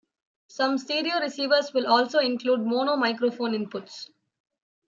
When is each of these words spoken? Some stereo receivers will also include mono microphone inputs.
Some 0.47 0.79
stereo 0.79 1.19
receivers 1.19 1.73
will 1.75 1.85
also 1.85 2.17
include 2.17 2.61
mono 2.61 2.95
microphone 2.95 3.51
inputs. 3.51 4.09